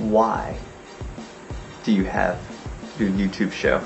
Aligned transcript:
why 0.00 0.56
do 1.84 1.92
you 1.92 2.04
have 2.04 2.38
your 2.98 3.10
YouTube 3.10 3.52
show? 3.52 3.78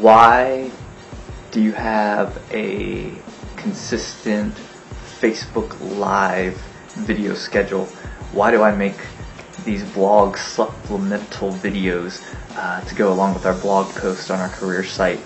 Why 0.00 0.70
do 1.50 1.60
you 1.60 1.72
have 1.72 2.40
a 2.52 3.12
consistent 3.56 4.54
Facebook 5.20 5.78
Live 5.98 6.56
video 6.94 7.34
schedule? 7.34 7.86
Why 8.32 8.52
do 8.52 8.62
I 8.62 8.74
make 8.74 8.96
these 9.64 9.82
blog 9.82 10.36
supplemental 10.36 11.50
videos 11.50 12.22
uh, 12.56 12.80
to 12.82 12.94
go 12.94 13.12
along 13.12 13.34
with 13.34 13.44
our 13.44 13.54
blog 13.54 13.92
post 13.96 14.30
on 14.30 14.38
our 14.38 14.48
career 14.48 14.84
site? 14.84 15.18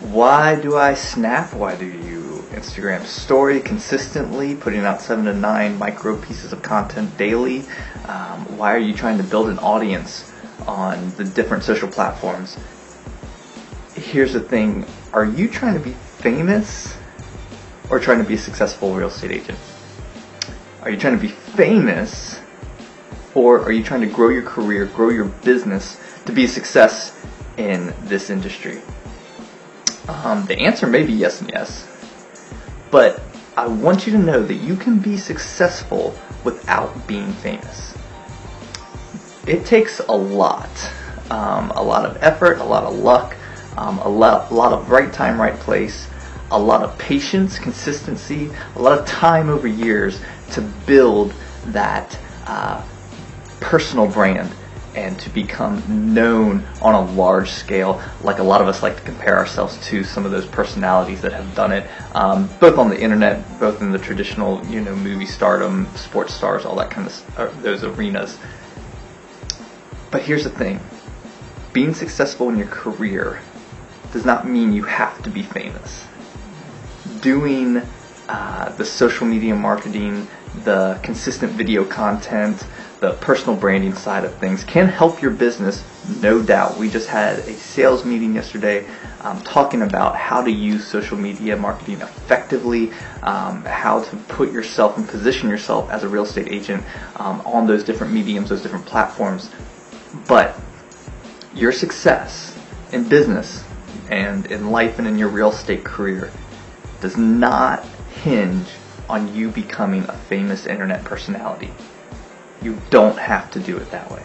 Why 0.00 0.54
do 0.54 0.76
I 0.76 0.94
snap? 0.94 1.52
Why 1.52 1.74
do 1.74 1.86
you 1.86 2.21
Instagram 2.52 3.04
story 3.04 3.60
consistently, 3.60 4.54
putting 4.54 4.80
out 4.80 5.00
seven 5.00 5.24
to 5.24 5.34
nine 5.34 5.78
micro 5.78 6.16
pieces 6.16 6.52
of 6.52 6.62
content 6.62 7.16
daily? 7.16 7.64
Um, 8.06 8.56
why 8.56 8.74
are 8.74 8.78
you 8.78 8.94
trying 8.94 9.18
to 9.18 9.24
build 9.24 9.48
an 9.48 9.58
audience 9.58 10.30
on 10.66 11.10
the 11.16 11.24
different 11.24 11.64
social 11.64 11.88
platforms? 11.88 12.56
Here's 13.94 14.32
the 14.32 14.40
thing 14.40 14.86
are 15.12 15.24
you 15.24 15.48
trying 15.48 15.74
to 15.74 15.80
be 15.80 15.92
famous 15.92 16.96
or 17.90 17.98
trying 17.98 18.18
to 18.18 18.24
be 18.24 18.34
a 18.34 18.38
successful 18.38 18.94
real 18.94 19.08
estate 19.08 19.30
agent? 19.30 19.58
Are 20.82 20.90
you 20.90 20.96
trying 20.96 21.16
to 21.16 21.20
be 21.20 21.28
famous 21.28 22.40
or 23.34 23.60
are 23.60 23.72
you 23.72 23.82
trying 23.82 24.00
to 24.00 24.06
grow 24.06 24.28
your 24.28 24.42
career, 24.42 24.86
grow 24.86 25.10
your 25.10 25.26
business 25.26 25.98
to 26.26 26.32
be 26.32 26.44
a 26.44 26.48
success 26.48 27.16
in 27.56 27.94
this 28.02 28.30
industry? 28.30 28.80
Um, 30.08 30.46
the 30.46 30.58
answer 30.58 30.86
may 30.86 31.04
be 31.04 31.12
yes 31.12 31.40
and 31.40 31.50
yes, 31.50 31.86
but 32.92 33.22
I 33.56 33.66
want 33.66 34.06
you 34.06 34.12
to 34.12 34.18
know 34.18 34.42
that 34.42 34.54
you 34.54 34.76
can 34.76 34.98
be 35.00 35.16
successful 35.16 36.16
without 36.44 37.06
being 37.08 37.32
famous. 37.32 37.94
It 39.46 39.64
takes 39.64 39.98
a 39.98 40.12
lot, 40.12 40.70
um, 41.30 41.70
a 41.72 41.82
lot 41.82 42.04
of 42.04 42.22
effort, 42.22 42.58
a 42.58 42.64
lot 42.64 42.84
of 42.84 42.94
luck, 42.94 43.34
um, 43.76 43.98
a, 43.98 44.08
lot, 44.08 44.50
a 44.50 44.54
lot 44.54 44.72
of 44.72 44.90
right 44.90 45.12
time, 45.12 45.40
right 45.40 45.58
place, 45.58 46.06
a 46.50 46.58
lot 46.58 46.82
of 46.82 46.96
patience, 46.98 47.58
consistency, 47.58 48.50
a 48.76 48.82
lot 48.82 48.98
of 48.98 49.06
time 49.06 49.48
over 49.48 49.66
years 49.66 50.20
to 50.52 50.60
build 50.60 51.34
that 51.66 52.18
uh, 52.46 52.84
personal 53.60 54.06
brand 54.06 54.54
and 54.94 55.18
to 55.20 55.30
become 55.30 56.14
known 56.14 56.66
on 56.80 56.94
a 56.94 57.12
large 57.12 57.50
scale, 57.50 58.02
like 58.22 58.38
a 58.38 58.42
lot 58.42 58.60
of 58.60 58.68
us 58.68 58.82
like 58.82 58.96
to 58.96 59.02
compare 59.02 59.38
ourselves 59.38 59.78
to 59.86 60.04
some 60.04 60.26
of 60.26 60.32
those 60.32 60.46
personalities 60.46 61.22
that 61.22 61.32
have 61.32 61.54
done 61.54 61.72
it, 61.72 61.88
um, 62.14 62.48
both 62.60 62.78
on 62.78 62.90
the 62.90 63.00
internet, 63.00 63.58
both 63.58 63.80
in 63.80 63.90
the 63.90 63.98
traditional, 63.98 64.64
you 64.66 64.80
know, 64.80 64.94
movie 64.94 65.26
stardom, 65.26 65.88
sports 65.96 66.34
stars, 66.34 66.64
all 66.64 66.76
that 66.76 66.90
kind 66.90 67.06
of 67.06 67.38
uh, 67.38 67.62
those 67.62 67.84
arenas. 67.84 68.38
But 70.10 70.22
here's 70.22 70.44
the 70.44 70.50
thing: 70.50 70.80
being 71.72 71.94
successful 71.94 72.48
in 72.50 72.56
your 72.56 72.68
career 72.68 73.40
does 74.12 74.24
not 74.26 74.46
mean 74.46 74.72
you 74.72 74.84
have 74.84 75.22
to 75.22 75.30
be 75.30 75.42
famous. 75.42 76.04
Doing 77.20 77.82
uh, 78.32 78.70
the 78.76 78.84
social 78.84 79.26
media 79.26 79.54
marketing, 79.54 80.26
the 80.64 80.98
consistent 81.02 81.52
video 81.52 81.84
content, 81.84 82.66
the 83.00 83.12
personal 83.20 83.54
branding 83.54 83.92
side 83.92 84.24
of 84.24 84.34
things 84.36 84.64
can 84.64 84.88
help 84.88 85.20
your 85.20 85.32
business, 85.32 85.84
no 86.22 86.42
doubt. 86.42 86.78
We 86.78 86.88
just 86.88 87.08
had 87.08 87.40
a 87.40 87.52
sales 87.52 88.06
meeting 88.06 88.34
yesterday 88.34 88.86
um, 89.20 89.42
talking 89.42 89.82
about 89.82 90.16
how 90.16 90.42
to 90.42 90.50
use 90.50 90.86
social 90.86 91.18
media 91.18 91.58
marketing 91.58 92.00
effectively, 92.00 92.92
um, 93.22 93.66
how 93.66 94.02
to 94.02 94.16
put 94.28 94.50
yourself 94.50 94.96
and 94.96 95.06
position 95.06 95.50
yourself 95.50 95.90
as 95.90 96.02
a 96.02 96.08
real 96.08 96.22
estate 96.22 96.48
agent 96.48 96.82
um, 97.16 97.42
on 97.44 97.66
those 97.66 97.84
different 97.84 98.14
mediums, 98.14 98.48
those 98.48 98.62
different 98.62 98.86
platforms. 98.86 99.50
But 100.26 100.58
your 101.54 101.72
success 101.72 102.56
in 102.92 103.06
business 103.06 103.62
and 104.08 104.46
in 104.46 104.70
life 104.70 104.98
and 104.98 105.06
in 105.06 105.18
your 105.18 105.28
real 105.28 105.50
estate 105.50 105.84
career 105.84 106.30
does 107.02 107.18
not 107.18 107.84
hinge 108.22 108.68
on 109.08 109.34
you 109.34 109.50
becoming 109.50 110.04
a 110.04 110.16
famous 110.16 110.66
internet 110.66 111.04
personality. 111.04 111.72
You 112.62 112.80
don't 112.90 113.18
have 113.18 113.50
to 113.52 113.60
do 113.60 113.76
it 113.76 113.90
that 113.90 114.10
way. 114.10 114.24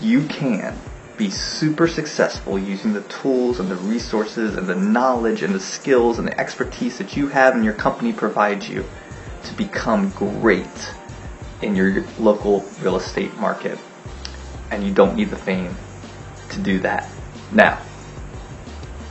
You 0.00 0.26
can 0.26 0.78
be 1.16 1.30
super 1.30 1.88
successful 1.88 2.58
using 2.58 2.92
the 2.92 3.00
tools 3.02 3.58
and 3.58 3.68
the 3.68 3.76
resources 3.76 4.56
and 4.56 4.66
the 4.66 4.74
knowledge 4.74 5.42
and 5.42 5.54
the 5.54 5.60
skills 5.60 6.18
and 6.18 6.28
the 6.28 6.38
expertise 6.38 6.98
that 6.98 7.16
you 7.16 7.26
have 7.28 7.54
and 7.54 7.64
your 7.64 7.74
company 7.74 8.12
provides 8.12 8.68
you 8.68 8.84
to 9.42 9.54
become 9.54 10.10
great 10.10 10.94
in 11.62 11.74
your 11.74 12.04
local 12.18 12.64
real 12.80 12.96
estate 12.96 13.34
market. 13.38 13.78
And 14.70 14.84
you 14.84 14.92
don't 14.92 15.16
need 15.16 15.30
the 15.30 15.36
fame 15.36 15.74
to 16.50 16.60
do 16.60 16.78
that. 16.80 17.10
Now, 17.50 17.80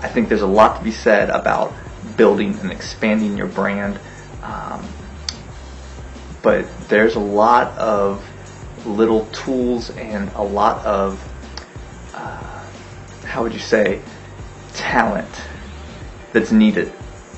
I 0.01 0.07
think 0.07 0.29
there's 0.29 0.43
a 0.43 0.47
lot 0.47 0.77
to 0.77 0.83
be 0.83 0.91
said 0.91 1.29
about 1.31 1.73
building 2.15 2.57
and 2.59 2.71
expanding 2.71 3.37
your 3.37 3.47
brand. 3.47 3.99
Um, 4.41 4.87
but 6.41 6.65
there's 6.87 7.15
a 7.15 7.19
lot 7.19 7.77
of 7.77 8.25
little 8.85 9.25
tools 9.27 9.89
and 9.91 10.29
a 10.35 10.43
lot 10.43 10.85
of 10.85 11.21
uh, 12.13 12.65
how 13.25 13.43
would 13.43 13.53
you 13.53 13.59
say 13.59 14.01
talent 14.73 15.43
that's 16.33 16.51
needed 16.51 16.93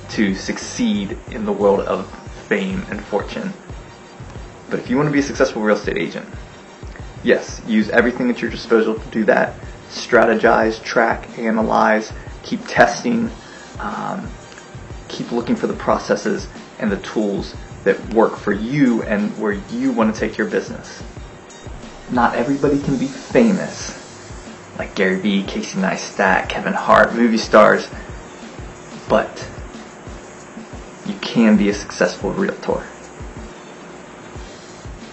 to 0.10 0.36
succeed 0.36 1.18
in 1.32 1.46
the 1.46 1.52
world 1.52 1.82
of 1.82 2.12
fame 2.48 2.86
and 2.90 3.04
fortune. 3.06 3.54
But 4.70 4.80
if 4.80 4.90
you 4.90 4.98
want 4.98 5.08
to 5.08 5.14
be 5.14 5.20
a 5.20 5.24
successful 5.24 5.62
real 5.62 5.76
estate 5.76 5.98
agent, 5.98 6.28
yes, 7.24 7.62
use 7.66 7.90
everything 7.90 8.30
at 8.30 8.42
your 8.42 8.52
disposal 8.52 9.00
to 9.00 9.08
do 9.10 9.24
that. 9.26 9.56
Strategize, 9.90 10.84
track, 10.84 11.38
analyze, 11.38 12.12
keep 12.44 12.66
testing, 12.68 13.32
um, 13.80 14.30
keep 15.10 15.32
looking 15.32 15.56
for 15.56 15.68
the 15.68 15.74
processes 15.74 16.48
and 16.80 16.92
the 16.92 16.98
tools 16.98 17.56
that 17.84 18.14
work 18.14 18.38
for 18.38 18.54
you 18.54 19.04
and 19.04 19.38
where 19.38 19.54
you 19.72 19.92
want 19.92 20.14
to 20.14 20.20
take 20.20 20.38
your 20.38 20.48
business. 20.48 21.04
Not 22.12 22.36
everybody 22.36 22.82
can 22.82 22.98
be 22.98 23.08
famous, 23.08 23.96
like 24.78 24.96
Gary 24.96 25.20
Vee, 25.20 25.44
Casey 25.44 25.78
Neistat, 25.80 26.50
Kevin 26.50 26.74
Hart, 26.74 27.14
movie 27.14 27.38
stars, 27.38 27.88
but 29.08 29.48
you 31.06 31.16
can 31.22 31.58
be 31.58 31.70
a 31.70 31.74
successful 31.74 32.32
realtor. 32.32 32.86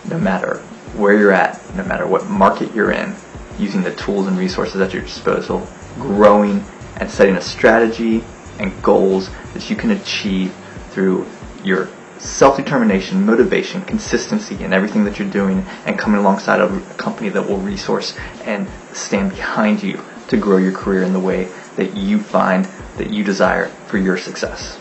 No 0.09 0.19
matter 0.19 0.59
where 0.97 1.19
you're 1.19 1.33
at, 1.33 1.61
no 1.75 1.85
matter 1.85 2.07
what 2.07 2.29
market 2.29 2.75
you're 2.75 2.93
in, 2.93 3.15
using 3.59 3.83
the 3.83 3.95
tools 3.95 4.27
and 4.27 4.39
resources 4.39 4.81
at 4.81 4.93
your 4.93 5.03
disposal, 5.03 5.67
growing 5.99 6.65
and 6.97 7.11
setting 7.11 7.37
a 7.37 7.41
strategy 7.41 8.23
and 8.59 8.83
goals 8.83 9.31
that 9.55 9.69
you 9.71 9.77
can 9.77 9.91
achieve 9.91 10.55
through 10.91 11.27
your 11.65 11.89
self-determination, 12.19 13.25
motivation, 13.25 13.83
consistency 13.83 14.63
in 14.65 14.73
everything 14.73 15.05
that 15.05 15.19
you're 15.19 15.31
doing 15.31 15.65
and 15.85 15.99
coming 15.99 16.19
alongside 16.19 16.61
a 16.61 16.81
company 16.97 17.29
that 17.29 17.47
will 17.47 17.59
resource 17.59 18.17
and 18.45 18.67
stand 18.93 19.31
behind 19.31 19.83
you 19.83 20.01
to 20.29 20.37
grow 20.37 20.57
your 20.57 20.73
career 20.73 21.03
in 21.03 21.13
the 21.13 21.21
way 21.21 21.45
that 21.77 21.97
you 21.97 22.19
find 22.19 22.65
that 22.97 23.11
you 23.11 23.23
desire 23.23 23.69
for 23.87 23.99
your 23.99 24.17
success. 24.17 24.79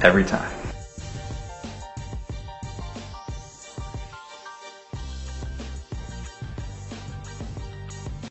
Every 0.00 0.24
time. 0.24 0.61